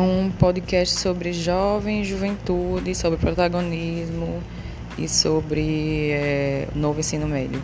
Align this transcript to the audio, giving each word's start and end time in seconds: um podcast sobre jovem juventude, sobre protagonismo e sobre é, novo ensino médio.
um 0.00 0.30
podcast 0.30 0.98
sobre 0.98 1.32
jovem 1.32 2.04
juventude, 2.04 2.94
sobre 2.94 3.18
protagonismo 3.18 4.42
e 4.96 5.08
sobre 5.08 6.10
é, 6.10 6.68
novo 6.74 7.00
ensino 7.00 7.26
médio. 7.26 7.62